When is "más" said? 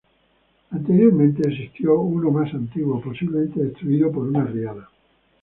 2.31-2.51